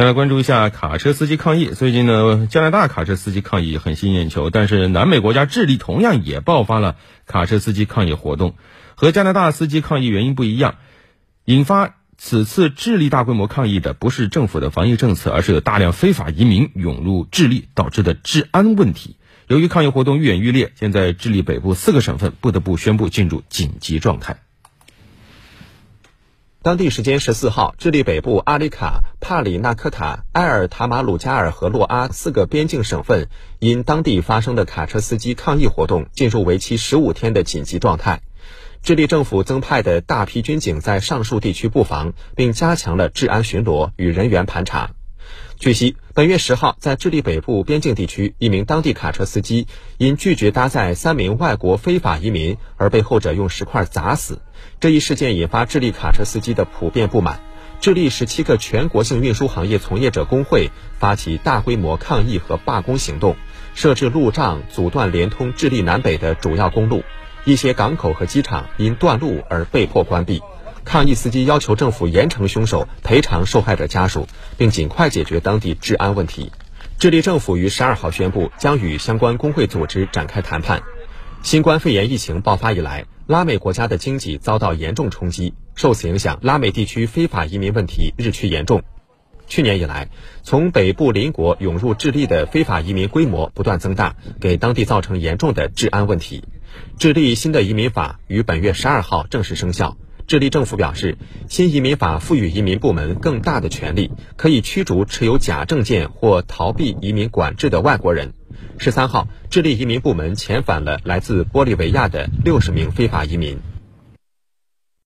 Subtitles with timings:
[0.00, 1.66] 再来关注一下卡车司机抗议。
[1.66, 6.96] 最近呢，加拿大卡车司机抗议很吸引眼球，但是南美国家智利同样也爆发了
[7.26, 8.54] 卡车司机抗议活动。
[8.94, 10.76] 和加拿大司机抗议原因不一样，
[11.44, 19.16] 引发此次智利大规模抗议的不是政府的防疫政策，而是有大量非法移民涌入智利导致的治安问题。
[19.48, 24.38] 由于抗议活动愈演愈烈，现在智利北部四个省份不得不宣布进入紧急状态。
[26.62, 38.22] 当地时间十四号，智利北部阿里卡、帕里纳科塔、埃尔塔马鲁加尔和洛阿四个边境省份因当地发生的卡车司机抗议活动，进入为期十五天的紧急状态。
[38.82, 44.92] 智利政府增派的大批军警在上述地区布防，并加强了治安巡逻与人员盘查。
[45.58, 49.66] 据悉，本月十号，在智利北部边境地区，一名当地卡车司机
[49.98, 54.40] 因拒绝搭载三名外国非法移民而被后者用石块砸死。
[54.80, 57.40] 这一事件引发智利卡车司机的普遍不满。
[57.80, 63.36] 智利十七个全国性运输行业从业者工会发起大规模抗议和罢工行动，
[63.74, 67.02] 设置路障，阻断连通智利南北的主要公路。
[67.46, 70.42] 一些港口和机场因断路而被迫关闭。
[70.84, 76.52] 抗议司机要求政府严惩凶手，赔偿受害者家属，并尽快解决当地治安问题。
[76.98, 80.82] 智利政府于十二号宣布，将与相关工会组织展开谈判。
[81.42, 88.82] 新冠肺炎疫情爆发以来，拉美国家的经济遭到严重冲击，受此影响，拉美地区非法移民问题日趋严重。
[89.48, 90.10] 去年以来，
[90.42, 96.44] 从北部邻国涌入智利的非法移民规模不断增大，给当地造成严重的治安问题。
[96.98, 99.96] 智利新的移民法于本月十二号正式生效。
[100.26, 101.16] 智利政府表示，
[101.48, 108.34] 新移民法赋予移民部门更大的权利，可以驱逐持有假证件或逃避移民管制的外国人。
[108.76, 113.58] 十三号，智利移民部门遣返了来自玻利维亚的六十名非法移民。